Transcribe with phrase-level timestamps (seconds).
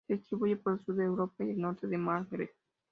[0.07, 2.49] Se distribuye por el sur de Europa y el norte del Magreb.